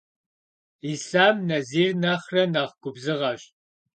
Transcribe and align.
Yislham 0.87 1.35
Nazir 1.49 1.91
nexhre 2.03 2.43
nexh 2.53 2.75
gubzığeş. 2.81 3.41